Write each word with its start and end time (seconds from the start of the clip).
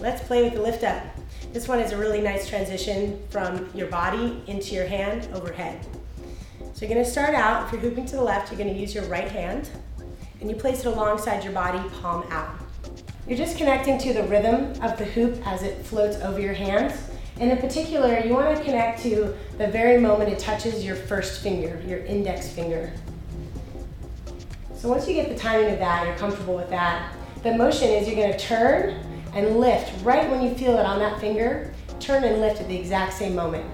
Let's 0.00 0.22
play 0.22 0.44
with 0.44 0.54
the 0.54 0.62
lift 0.62 0.84
up. 0.84 1.02
This 1.52 1.68
one 1.68 1.80
is 1.80 1.92
a 1.92 1.96
really 1.96 2.20
nice 2.20 2.48
transition 2.48 3.20
from 3.30 3.68
your 3.74 3.88
body 3.88 4.42
into 4.46 4.74
your 4.74 4.86
hand 4.86 5.28
overhead. 5.32 5.84
So 6.74 6.84
you're 6.84 6.94
gonna 6.94 7.04
start 7.04 7.34
out, 7.34 7.66
if 7.66 7.72
you're 7.72 7.80
hooping 7.80 8.04
to 8.06 8.16
the 8.16 8.22
left, 8.22 8.52
you're 8.52 8.58
gonna 8.58 8.78
use 8.78 8.94
your 8.94 9.04
right 9.04 9.30
hand 9.30 9.70
and 10.40 10.50
you 10.50 10.56
place 10.56 10.80
it 10.80 10.86
alongside 10.86 11.42
your 11.42 11.54
body, 11.54 11.80
palm 12.00 12.24
out. 12.30 12.54
You're 13.26 13.38
just 13.38 13.56
connecting 13.56 13.98
to 13.98 14.12
the 14.12 14.22
rhythm 14.24 14.72
of 14.82 14.98
the 14.98 15.06
hoop 15.06 15.44
as 15.46 15.62
it 15.62 15.84
floats 15.84 16.18
over 16.18 16.38
your 16.38 16.52
hands. 16.52 16.92
And 17.40 17.50
in 17.50 17.58
particular, 17.58 18.20
you 18.20 18.34
wanna 18.34 18.62
connect 18.62 19.02
to 19.04 19.34
the 19.58 19.68
very 19.68 19.98
moment 19.98 20.30
it 20.30 20.38
touches 20.38 20.84
your 20.84 20.96
first 20.96 21.40
finger, 21.40 21.82
your 21.86 22.00
index 22.00 22.50
finger. 22.50 22.92
So 24.86 24.92
once 24.92 25.08
you 25.08 25.14
get 25.14 25.28
the 25.28 25.34
timing 25.34 25.72
of 25.72 25.80
that, 25.80 26.06
you're 26.06 26.14
comfortable 26.14 26.54
with 26.54 26.70
that, 26.70 27.12
the 27.42 27.52
motion 27.56 27.88
is 27.88 28.06
you're 28.06 28.14
gonna 28.14 28.38
turn 28.38 28.90
and 29.34 29.56
lift 29.56 29.92
right 30.04 30.30
when 30.30 30.40
you 30.40 30.54
feel 30.54 30.78
it 30.78 30.86
on 30.86 31.00
that 31.00 31.20
finger. 31.20 31.74
Turn 31.98 32.22
and 32.22 32.40
lift 32.40 32.60
at 32.60 32.68
the 32.68 32.76
exact 32.76 33.14
same 33.14 33.34
moment. 33.34 33.64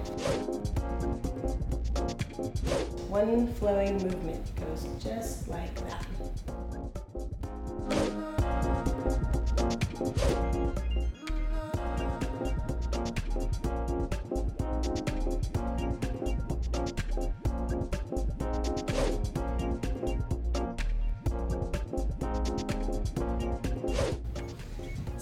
One 3.11 3.53
flowing 3.53 3.99
movement 3.99 4.57
goes 4.57 4.89
just 5.05 5.49
like 5.49 5.75
that. 5.87 6.02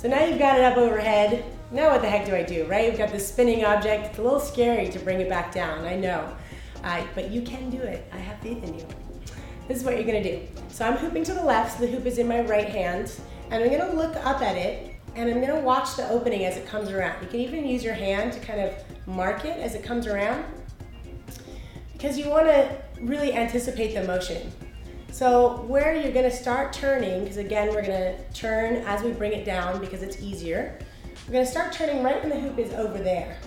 So 0.01 0.09
now 0.09 0.25
you've 0.25 0.39
got 0.39 0.57
it 0.59 0.65
up 0.65 0.79
overhead. 0.79 1.45
Now 1.71 1.91
what 1.91 2.01
the 2.01 2.09
heck 2.09 2.25
do 2.25 2.35
I 2.35 2.43
do, 2.43 2.65
right? 2.65 2.87
You've 2.87 2.97
got 2.97 3.13
this 3.13 3.29
spinning 3.29 3.67
object. 3.67 4.07
It's 4.07 4.19
a 4.19 4.23
little 4.23 4.41
scary 4.41 4.89
to 4.89 4.99
bring 4.99 5.21
it 5.21 5.29
back 5.29 5.53
down, 5.53 5.85
I 5.85 5.95
know. 5.95 6.35
Uh, 6.83 7.05
but 7.15 7.31
you 7.31 7.43
can 7.43 7.69
do 7.69 7.77
it. 7.77 8.11
I 8.11 8.17
have 8.17 8.39
faith 8.39 8.65
in 8.65 8.79
you. 8.79 8.87
This 9.69 9.77
is 9.77 9.85
what 9.85 9.97
you're 9.97 10.07
gonna 10.07 10.23
do. 10.23 10.41
So 10.69 10.87
I'm 10.87 10.97
hooping 10.97 11.25
to 11.25 11.35
the 11.35 11.43
left, 11.43 11.77
so 11.79 11.85
the 11.85 11.93
hoop 11.93 12.07
is 12.07 12.17
in 12.17 12.27
my 12.27 12.41
right 12.41 12.71
hand, 12.71 13.13
and 13.51 13.63
I'm 13.63 13.71
gonna 13.71 13.93
look 13.93 14.17
up 14.25 14.41
at 14.41 14.57
it, 14.57 14.95
and 15.17 15.29
I'm 15.29 15.39
gonna 15.39 15.61
watch 15.61 15.97
the 15.97 16.09
opening 16.09 16.47
as 16.47 16.57
it 16.57 16.67
comes 16.67 16.89
around. 16.89 17.21
You 17.21 17.29
can 17.29 17.41
even 17.41 17.67
use 17.67 17.85
your 17.85 17.93
hand 17.93 18.33
to 18.33 18.41
kind 18.41 18.63
of 18.63 18.73
mark 19.07 19.45
it 19.45 19.59
as 19.59 19.75
it 19.75 19.85
comes 19.85 20.07
around, 20.07 20.47
because 21.93 22.17
you 22.17 22.31
wanna 22.31 22.75
really 23.03 23.35
anticipate 23.35 23.93
the 23.93 24.05
motion. 24.05 24.51
So 25.13 25.63
where 25.67 25.95
you're 25.95 26.13
gonna 26.13 26.31
start 26.31 26.73
turning, 26.73 27.25
because 27.25 27.37
again, 27.37 27.69
we're 27.69 27.83
gonna 27.83 28.17
turn 28.33 28.77
as 28.87 29.03
we 29.03 29.13
bring 29.13 29.33
it 29.33 29.45
down 29.45 29.81
because 29.81 30.03
it's 30.03 30.21
easier. 30.23 30.79
We're 31.27 31.35
gonna 31.35 31.47
start 31.47 31.73
turning 31.73 32.03
right 32.03 32.21
when 32.21 32.31
the 32.31 32.41
hoop 32.41 32.59
is 32.59 32.73
over 32.75 32.99
there. 32.99 33.39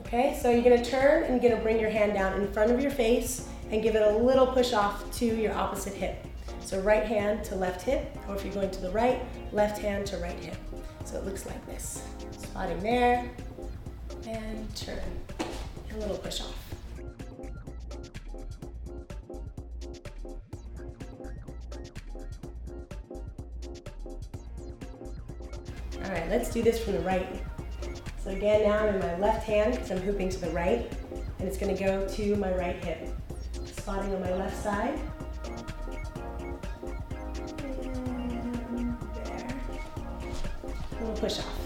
Okay, 0.00 0.38
so 0.40 0.50
you're 0.50 0.62
gonna 0.62 0.84
turn 0.84 1.24
and 1.24 1.42
you're 1.42 1.50
gonna 1.50 1.62
bring 1.62 1.78
your 1.78 1.90
hand 1.90 2.14
down 2.14 2.40
in 2.40 2.50
front 2.52 2.70
of 2.70 2.80
your 2.80 2.90
face 2.90 3.48
and 3.70 3.82
give 3.82 3.96
it 3.96 4.02
a 4.02 4.16
little 4.16 4.46
push 4.46 4.72
off 4.72 5.10
to 5.18 5.26
your 5.26 5.52
opposite 5.54 5.94
hip. 5.94 6.24
So 6.60 6.80
right 6.80 7.04
hand 7.04 7.44
to 7.44 7.56
left 7.56 7.82
hip, 7.82 8.16
or 8.28 8.36
if 8.36 8.44
you're 8.44 8.54
going 8.54 8.70
to 8.70 8.80
the 8.80 8.90
right, 8.90 9.20
left 9.52 9.78
hand 9.78 10.06
to 10.06 10.16
right 10.18 10.38
hip. 10.38 10.56
So 11.04 11.18
it 11.18 11.24
looks 11.24 11.46
like 11.46 11.64
this. 11.66 12.02
Spotting 12.38 12.80
there, 12.80 13.30
and 14.26 14.74
turn. 14.74 14.98
A 15.92 15.96
little 15.98 16.16
push 16.16 16.40
off. 16.40 16.63
All 26.04 26.10
right, 26.10 26.28
let's 26.28 26.50
do 26.50 26.62
this 26.62 26.84
from 26.84 26.92
the 26.92 27.00
right. 27.00 27.26
So 28.22 28.30
again, 28.30 28.68
now 28.68 28.78
I'm 28.78 28.94
in 28.94 29.00
my 29.00 29.18
left 29.18 29.46
hand 29.46 29.72
because 29.72 29.90
I'm 29.90 29.98
hooping 29.98 30.28
to 30.30 30.38
the 30.38 30.50
right, 30.50 30.92
and 31.38 31.48
it's 31.48 31.56
gonna 31.56 31.78
go 31.78 32.06
to 32.06 32.36
my 32.36 32.52
right 32.54 32.76
hip. 32.84 33.08
Spotting 33.64 34.14
on 34.14 34.20
my 34.20 34.34
left 34.34 34.62
side. 34.62 34.98
And 37.72 38.96
there. 39.14 39.60
A 40.92 41.00
little 41.00 41.16
push 41.16 41.38
off. 41.38 41.63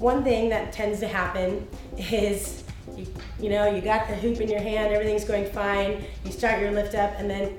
One 0.00 0.24
thing 0.24 0.48
that 0.48 0.72
tends 0.72 0.98
to 1.00 1.08
happen 1.08 1.68
is 1.98 2.64
you, 2.96 3.06
you 3.38 3.50
know, 3.50 3.66
you 3.66 3.82
got 3.82 4.08
the 4.08 4.14
hoop 4.14 4.40
in 4.40 4.48
your 4.48 4.60
hand, 4.60 4.94
everything's 4.94 5.26
going 5.26 5.44
fine, 5.50 6.02
you 6.24 6.32
start 6.32 6.62
your 6.62 6.70
lift 6.70 6.94
up, 6.94 7.12
and 7.18 7.28
then 7.28 7.58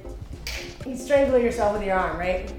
you 0.88 0.98
strangle 0.98 1.38
yourself 1.38 1.74
with 1.74 1.86
your 1.86 1.96
arm, 1.96 2.18
right? 2.18 2.52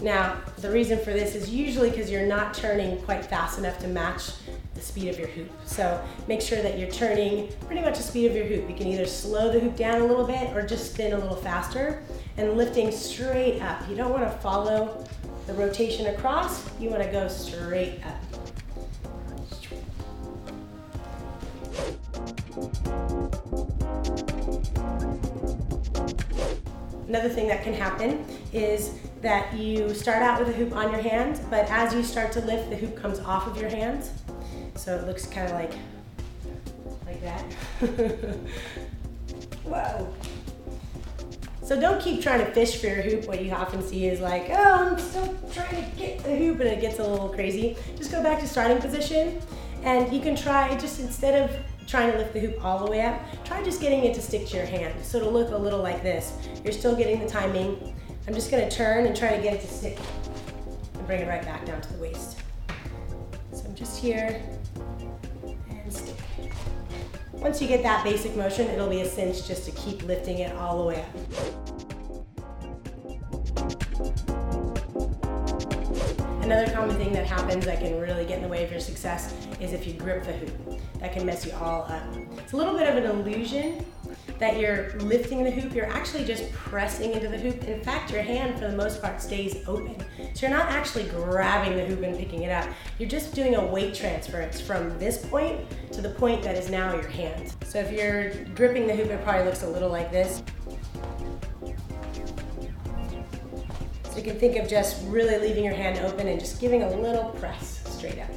Now, 0.00 0.40
the 0.56 0.68
reason 0.68 0.98
for 0.98 1.12
this 1.12 1.36
is 1.36 1.48
usually 1.48 1.90
because 1.90 2.10
you're 2.10 2.26
not 2.26 2.52
turning 2.52 3.00
quite 3.02 3.24
fast 3.24 3.60
enough 3.60 3.78
to 3.78 3.86
match 3.86 4.32
the 4.74 4.80
speed 4.80 5.08
of 5.08 5.20
your 5.20 5.28
hoop. 5.28 5.48
So 5.66 6.04
make 6.26 6.40
sure 6.40 6.60
that 6.60 6.76
you're 6.76 6.90
turning 6.90 7.48
pretty 7.66 7.80
much 7.80 7.98
the 7.98 8.02
speed 8.02 8.28
of 8.28 8.36
your 8.36 8.46
hoop. 8.46 8.68
You 8.68 8.74
can 8.74 8.88
either 8.88 9.06
slow 9.06 9.52
the 9.52 9.60
hoop 9.60 9.76
down 9.76 10.02
a 10.02 10.04
little 10.04 10.26
bit 10.26 10.52
or 10.56 10.66
just 10.66 10.94
spin 10.94 11.12
a 11.12 11.18
little 11.18 11.36
faster 11.36 12.02
and 12.38 12.56
lifting 12.56 12.90
straight 12.90 13.62
up. 13.62 13.88
You 13.88 13.94
don't 13.94 14.10
want 14.10 14.24
to 14.24 14.36
follow 14.38 15.06
the 15.46 15.54
rotation 15.54 16.06
across, 16.06 16.68
you 16.80 16.90
want 16.90 17.04
to 17.04 17.10
go 17.12 17.28
straight 17.28 18.00
up. 18.04 18.41
Another 27.12 27.28
thing 27.28 27.46
that 27.48 27.62
can 27.62 27.74
happen 27.74 28.24
is 28.54 28.94
that 29.20 29.52
you 29.52 29.92
start 29.92 30.22
out 30.22 30.38
with 30.38 30.48
a 30.48 30.52
hoop 30.52 30.74
on 30.74 30.90
your 30.90 31.02
hand, 31.02 31.38
but 31.50 31.70
as 31.70 31.92
you 31.92 32.02
start 32.02 32.32
to 32.32 32.40
lift, 32.40 32.70
the 32.70 32.76
hoop 32.76 32.96
comes 32.96 33.18
off 33.18 33.46
of 33.46 33.60
your 33.60 33.68
hands. 33.68 34.12
So 34.76 34.96
it 34.96 35.06
looks 35.06 35.26
kind 35.26 35.46
of 35.46 35.52
like, 35.52 35.72
like 37.04 37.20
that. 37.20 37.42
Whoa. 39.66 40.14
So 41.62 41.78
don't 41.78 42.00
keep 42.00 42.22
trying 42.22 42.38
to 42.46 42.50
fish 42.50 42.80
for 42.80 42.86
your 42.86 43.02
hoop. 43.02 43.28
What 43.28 43.44
you 43.44 43.52
often 43.52 43.82
see 43.82 44.06
is 44.06 44.20
like, 44.20 44.46
oh, 44.48 44.88
I'm 44.88 44.98
still 44.98 45.36
trying 45.52 45.84
to 45.84 45.96
get 45.98 46.24
the 46.24 46.34
hoop 46.34 46.60
and 46.60 46.68
it 46.70 46.80
gets 46.80 46.98
a 46.98 47.06
little 47.06 47.28
crazy. 47.28 47.76
Just 47.94 48.10
go 48.10 48.22
back 48.22 48.40
to 48.40 48.48
starting 48.48 48.78
position 48.78 49.38
and 49.82 50.10
you 50.10 50.22
can 50.22 50.34
try 50.34 50.74
just 50.78 50.98
instead 50.98 51.42
of 51.42 51.54
trying 51.92 52.10
to 52.10 52.16
lift 52.16 52.32
the 52.32 52.40
hoop 52.40 52.64
all 52.64 52.82
the 52.82 52.90
way 52.90 53.02
up, 53.02 53.20
try 53.44 53.62
just 53.62 53.78
getting 53.78 54.02
it 54.04 54.14
to 54.14 54.22
stick 54.22 54.46
to 54.46 54.56
your 54.56 54.64
hand. 54.64 54.94
So 55.04 55.18
it'll 55.18 55.30
look 55.30 55.50
a 55.50 55.56
little 55.58 55.82
like 55.82 56.02
this. 56.02 56.32
You're 56.64 56.72
still 56.72 56.96
getting 56.96 57.20
the 57.20 57.28
timing. 57.28 57.94
I'm 58.26 58.32
just 58.32 58.50
gonna 58.50 58.70
turn 58.70 59.04
and 59.04 59.14
try 59.14 59.36
to 59.36 59.42
get 59.42 59.52
it 59.52 59.60
to 59.60 59.66
stick 59.66 59.98
and 60.94 61.06
bring 61.06 61.20
it 61.20 61.28
right 61.28 61.42
back 61.42 61.66
down 61.66 61.82
to 61.82 61.92
the 61.92 61.98
waist. 62.00 62.38
So 63.52 63.66
I'm 63.66 63.74
just 63.74 64.00
here 64.00 64.42
and 65.68 65.92
stick. 65.92 66.16
Once 67.34 67.60
you 67.60 67.68
get 67.68 67.82
that 67.82 68.02
basic 68.02 68.34
motion, 68.36 68.68
it'll 68.68 68.88
be 68.88 69.02
a 69.02 69.06
cinch 69.06 69.46
just 69.46 69.66
to 69.66 69.70
keep 69.72 70.02
lifting 70.04 70.38
it 70.38 70.56
all 70.56 70.78
the 70.78 70.84
way 70.84 71.02
up. 71.02 71.61
Another 76.42 76.68
common 76.72 76.96
thing 76.96 77.12
that 77.12 77.24
happens 77.24 77.64
that 77.66 77.78
can 77.78 78.00
really 78.00 78.24
get 78.24 78.38
in 78.38 78.42
the 78.42 78.48
way 78.48 78.64
of 78.64 78.70
your 78.70 78.80
success 78.80 79.32
is 79.60 79.72
if 79.72 79.86
you 79.86 79.92
grip 79.92 80.24
the 80.24 80.32
hoop. 80.32 80.80
That 80.98 81.12
can 81.12 81.24
mess 81.24 81.46
you 81.46 81.52
all 81.52 81.82
up. 81.82 82.02
It's 82.38 82.52
a 82.52 82.56
little 82.56 82.76
bit 82.76 82.88
of 82.88 82.96
an 82.96 83.04
illusion 83.04 83.86
that 84.40 84.58
you're 84.58 84.92
lifting 84.98 85.44
the 85.44 85.52
hoop, 85.52 85.72
you're 85.72 85.86
actually 85.86 86.24
just 86.24 86.50
pressing 86.52 87.12
into 87.12 87.28
the 87.28 87.38
hoop. 87.38 87.62
In 87.62 87.80
fact, 87.80 88.10
your 88.10 88.22
hand 88.22 88.58
for 88.58 88.68
the 88.68 88.76
most 88.76 89.00
part 89.00 89.22
stays 89.22 89.56
open. 89.68 89.96
So 90.34 90.46
you're 90.48 90.56
not 90.56 90.68
actually 90.68 91.04
grabbing 91.04 91.76
the 91.76 91.84
hoop 91.84 92.02
and 92.02 92.18
picking 92.18 92.42
it 92.42 92.50
up. 92.50 92.68
You're 92.98 93.08
just 93.08 93.34
doing 93.34 93.54
a 93.54 93.64
weight 93.64 93.94
transference 93.94 94.60
from 94.60 94.98
this 94.98 95.24
point 95.24 95.60
to 95.92 96.00
the 96.00 96.10
point 96.10 96.42
that 96.42 96.56
is 96.56 96.70
now 96.70 96.92
your 96.92 97.06
hand. 97.06 97.54
So 97.64 97.78
if 97.78 97.92
you're 97.92 98.34
gripping 98.56 98.88
the 98.88 98.96
hoop, 98.96 99.10
it 99.10 99.22
probably 99.22 99.44
looks 99.44 99.62
a 99.62 99.68
little 99.68 99.90
like 99.90 100.10
this. 100.10 100.42
So 104.12 104.18
you 104.18 104.24
can 104.24 104.38
think 104.38 104.56
of 104.56 104.68
just 104.68 105.02
really 105.06 105.38
leaving 105.38 105.64
your 105.64 105.72
hand 105.72 105.98
open 106.04 106.28
and 106.28 106.38
just 106.38 106.60
giving 106.60 106.82
a 106.82 106.96
little 106.96 107.30
press 107.30 107.82
straight 107.86 108.18
up. 108.18 108.28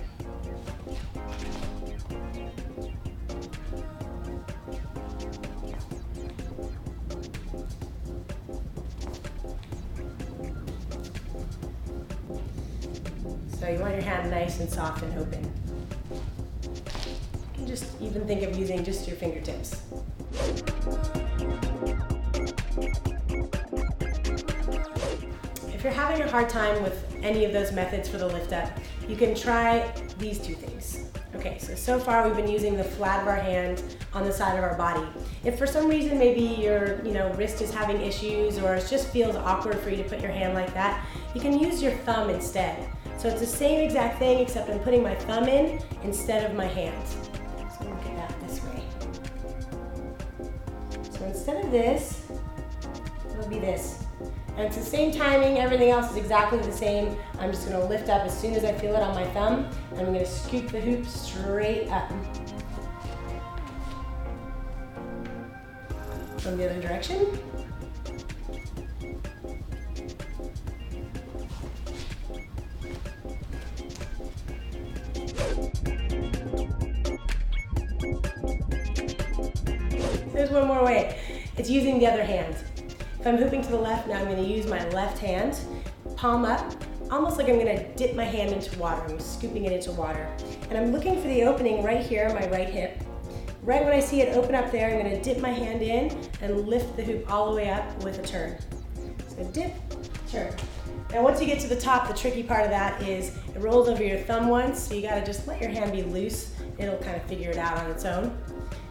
So 13.60 13.68
you 13.68 13.80
want 13.80 13.96
your 13.96 14.02
hand 14.02 14.32
nice 14.32 14.62
and 14.62 14.70
soft 14.70 15.04
and 15.04 15.20
open. 15.20 15.44
You 16.54 17.52
can 17.54 17.68
just 17.68 18.00
even 18.00 18.26
think 18.26 18.44
of 18.44 18.58
using 18.58 18.82
just 18.86 19.10
your 19.10 19.18
fingertips. 19.18 19.82
You're 25.86 25.94
having 25.94 26.20
a 26.24 26.28
hard 26.28 26.50
time 26.50 26.82
with 26.82 27.16
any 27.22 27.46
of 27.46 27.54
those 27.54 27.72
methods 27.72 28.10
for 28.10 28.18
the 28.18 28.26
lift 28.26 28.52
up, 28.54 28.76
you 29.08 29.16
can 29.16 29.36
try 29.36 29.94
these 30.18 30.40
two 30.40 30.56
things. 30.56 31.12
Okay, 31.36 31.60
so 31.60 31.76
so 31.76 32.00
far 32.00 32.26
we've 32.26 32.36
been 32.36 32.50
using 32.50 32.76
the 32.76 32.84
flat 32.84 33.22
of 33.22 33.28
our 33.28 33.36
hand 33.36 33.84
on 34.12 34.24
the 34.24 34.32
side 34.32 34.58
of 34.58 34.64
our 34.64 34.76
body. 34.76 35.06
If 35.44 35.60
for 35.60 35.68
some 35.68 35.88
reason 35.88 36.18
maybe 36.18 36.42
your 36.42 37.06
you 37.06 37.12
know 37.14 37.32
wrist 37.34 37.62
is 37.62 37.72
having 37.72 38.02
issues 38.02 38.58
or 38.58 38.74
it 38.74 38.88
just 38.90 39.10
feels 39.10 39.36
awkward 39.36 39.78
for 39.80 39.92
you 39.92 39.98
to 39.98 40.04
put 40.04 40.22
your 40.22 40.32
hand 40.32 40.56
like 40.56 40.74
that, 40.74 41.06
you 41.36 41.42
can 41.42 41.60
use 41.60 41.84
your 41.84 41.92
thumb 41.98 42.32
instead. 42.32 42.90
So 43.20 43.28
it's 43.28 43.42
the 43.42 43.46
same 43.46 43.80
exact 43.82 44.18
thing 44.18 44.40
except 44.40 44.68
I'm 44.72 44.80
putting 44.80 45.04
my 45.04 45.14
thumb 45.14 45.48
in 45.48 45.84
instead 46.02 46.50
of 46.50 46.58
my 46.58 46.66
hand. 46.66 47.08
So 47.08 47.86
look 47.86 48.06
at 48.08 48.16
that 48.18 48.48
this 48.48 48.60
way. 48.64 48.84
So 51.12 51.26
instead 51.26 51.64
of 51.64 51.70
this, 51.70 52.26
it'll 53.30 53.48
be 53.50 53.60
this. 53.60 54.02
And 54.58 54.66
it's 54.66 54.78
the 54.78 54.84
same 54.84 55.12
timing, 55.12 55.58
everything 55.58 55.90
else 55.90 56.10
is 56.12 56.16
exactly 56.16 56.60
the 56.60 56.72
same. 56.72 57.18
I'm 57.40 57.52
just 57.52 57.68
gonna 57.68 57.86
lift 57.86 58.08
up 58.08 58.22
as 58.22 58.40
soon 58.40 58.54
as 58.54 58.64
I 58.64 58.72
feel 58.72 58.96
it 58.96 59.02
on 59.02 59.14
my 59.14 59.26
thumb, 59.32 59.70
and 59.92 60.00
I'm 60.00 60.14
gonna 60.14 60.26
scoop 60.26 60.70
the 60.70 60.80
hoop 60.80 61.06
straight 61.06 61.90
up. 61.90 62.10
From 66.38 66.58
the 66.58 66.70
other 66.70 66.80
direction. 66.80 67.38
There's 80.32 80.50
one 80.50 80.68
more 80.68 80.86
way. 80.86 81.20
It's 81.58 81.70
using 81.70 82.00
the 82.00 82.08
other 82.08 82.24
hand. 82.24 82.56
If 83.26 83.34
I'm 83.34 83.38
hooping 83.40 83.64
to 83.64 83.70
the 83.70 83.78
left, 83.78 84.08
now 84.08 84.20
I'm 84.20 84.26
gonna 84.26 84.44
use 84.44 84.68
my 84.68 84.88
left 84.90 85.18
hand, 85.18 85.60
palm 86.16 86.46
up, 86.46 86.76
almost 87.10 87.40
like 87.40 87.50
I'm 87.50 87.58
gonna 87.58 87.92
dip 87.96 88.16
my 88.16 88.24
hand 88.24 88.52
into 88.52 88.78
water. 88.78 89.02
I'm 89.10 89.20
scooping 89.20 89.66
it 89.66 89.72
into 89.72 89.92
water. 89.94 90.32
And 90.70 90.78
I'm 90.78 90.92
looking 90.92 91.20
for 91.20 91.28
the 91.28 91.42
opening 91.42 91.84
right 91.84 92.06
here, 92.06 92.30
my 92.36 92.48
right 92.50 92.70
hip. 92.70 93.02
Right 93.64 93.84
when 93.84 93.94
I 93.94 94.00
see 94.00 94.22
it 94.22 94.38
open 94.38 94.54
up 94.54 94.72
there, 94.72 94.92
I'm 94.92 95.02
gonna 95.02 95.24
dip 95.24 95.40
my 95.40 95.50
hand 95.50 95.82
in 95.82 96.16
and 96.44 96.68
lift 96.68 96.96
the 96.96 97.02
hoop 97.02 97.28
all 97.34 97.50
the 97.50 97.56
way 97.56 97.72
up 97.72 98.04
with 98.04 98.20
a 98.20 98.22
turn. 98.22 98.60
So 99.30 99.44
dip, 99.46 99.74
turn. 100.30 100.54
Now 101.10 101.24
once 101.24 101.42
you 101.42 101.48
get 101.48 101.60
to 101.62 101.68
the 101.68 101.82
top, 101.82 102.08
the 102.08 102.14
tricky 102.14 102.44
part 102.44 102.64
of 102.64 102.70
that 102.70 103.02
is 103.02 103.36
it 103.56 103.60
rolls 103.60 103.90
over 103.90 104.04
your 104.04 104.20
thumb 104.20 104.50
once, 104.50 104.80
so 104.80 104.94
you 104.94 105.02
gotta 105.02 105.26
just 105.26 105.48
let 105.48 105.60
your 105.60 105.72
hand 105.72 105.92
be 105.92 106.04
loose. 106.04 106.54
It'll 106.78 107.00
kind 107.00 107.16
of 107.16 107.24
figure 107.24 107.50
it 107.50 107.58
out 107.58 107.80
on 107.80 107.90
its 107.90 108.06
own. 108.06 108.38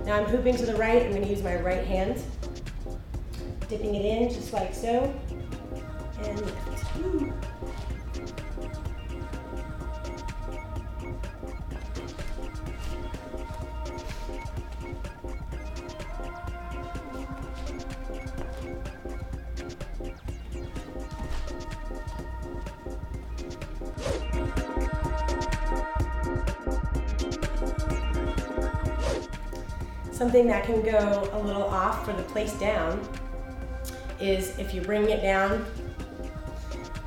Now 0.05 0.17
I'm 0.17 0.25
hooping 0.25 0.57
to 0.57 0.67
the 0.67 0.75
right, 0.75 1.05
I'm 1.05 1.13
gonna 1.13 1.25
use 1.25 1.45
my 1.45 1.55
right 1.61 1.87
hand 1.87 2.21
dipping 3.69 3.95
it 3.95 4.05
in 4.05 4.29
just 4.29 4.53
like 4.53 4.75
so, 4.75 5.15
and. 6.23 6.53
Something 30.13 30.47
that 30.47 30.65
can 30.65 30.81
go 30.83 31.29
a 31.33 31.39
little 31.39 31.65
off 31.65 32.05
for 32.07 32.13
the 32.13 32.23
place 32.23 32.53
down 32.55 33.01
is 34.25 34.59
if 34.59 34.75
you 34.75 34.81
bring 34.81 35.11
it 35.11 35.23
down 35.23 35.65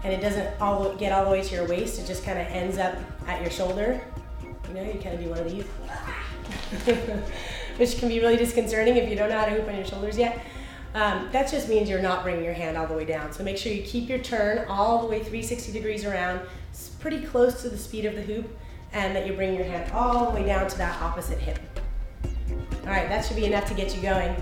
and 0.04 0.14
it 0.14 0.22
doesn't 0.22 0.62
all 0.62 0.94
get 0.96 1.12
all 1.12 1.26
the 1.26 1.32
way 1.32 1.42
to 1.42 1.56
your 1.56 1.68
waist, 1.68 2.00
it 2.00 2.06
just 2.06 2.24
kind 2.24 2.40
of 2.40 2.48
ends 2.48 2.78
up 2.78 2.96
at 3.28 3.42
your 3.42 3.52
shoulder. 3.52 4.02
You 4.68 4.74
know, 4.74 4.84
you 4.84 5.00
kind 5.00 5.16
of 5.16 5.22
do 5.22 5.30
one 5.30 5.40
of 5.40 5.52
these, 5.52 5.66
which 7.78 7.98
can 7.98 8.10
be 8.10 8.20
really 8.20 8.38
disconcerting 8.38 8.98
if 8.98 9.10
you 9.10 9.16
don't 9.16 9.30
know 9.30 9.40
how 9.40 9.46
to 9.46 9.52
hoop 9.52 9.68
on 9.68 9.76
your 9.76 9.86
shoulders 9.86 10.18
yet. 10.18 10.46
Um, 10.94 11.30
that 11.32 11.52
just 11.52 11.70
means 11.70 11.90
you're 11.90 12.02
not 12.02 12.24
bringing 12.24 12.44
your 12.44 12.54
hand 12.54 12.78
all 12.78 12.88
the 12.88 12.94
way 12.94 13.06
down. 13.06 13.32
So 13.32 13.44
make 13.44 13.58
sure 13.58 13.72
you 13.72 13.84
keep 13.84 14.10
your 14.10 14.20
turn 14.20 14.66
all 14.68 15.02
the 15.02 15.08
way 15.08 15.20
360 15.20 15.72
degrees 15.72 16.06
around, 16.06 16.42
it's 16.72 16.90
pretty 16.90 17.22
close 17.22 17.62
to 17.62 17.70
the 17.70 17.78
speed 17.78 18.06
of 18.06 18.16
the 18.16 18.22
hoop, 18.22 18.58
and 18.94 19.16
that 19.16 19.28
you 19.28 19.34
bring 19.34 19.56
your 19.56 19.66
hand 19.66 19.92
all 19.92 20.32
the 20.32 20.40
way 20.40 20.46
down 20.46 20.68
to 20.68 20.78
that 20.78 21.00
opposite 21.02 21.40
hip. 21.40 21.60
All 22.84 22.94
right, 22.94 23.10
that 23.10 23.26
should 23.26 23.36
be 23.36 23.46
enough 23.46 23.68
to 23.68 23.74
get 23.74 23.96
you 23.96 24.02
going. 24.02 24.36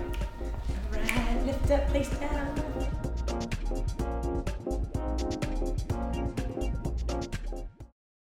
Lift 1.46 1.70
up, 1.70 1.86
place 1.90 2.08
down. 2.08 2.75